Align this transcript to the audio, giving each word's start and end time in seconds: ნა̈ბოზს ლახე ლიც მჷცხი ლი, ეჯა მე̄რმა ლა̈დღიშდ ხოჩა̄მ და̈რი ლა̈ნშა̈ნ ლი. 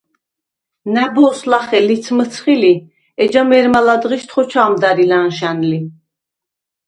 ნა̈ბოზს 0.93 1.39
ლახე 1.51 1.79
ლიც 1.87 2.05
მჷცხი 2.17 2.55
ლი, 2.61 2.73
ეჯა 3.23 3.43
მე̄რმა 3.49 3.81
ლა̈დღიშდ 3.87 4.29
ხოჩა̄მ 4.33 4.73
და̈რი 4.81 5.05
ლა̈ნშა̈ნ 5.11 5.59
ლი. 5.69 5.79